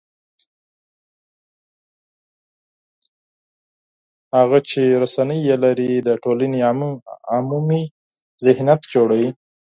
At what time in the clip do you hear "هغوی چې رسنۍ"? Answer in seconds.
4.37-5.39